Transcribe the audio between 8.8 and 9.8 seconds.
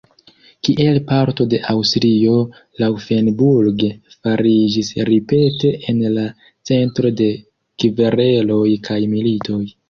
kaj militoj.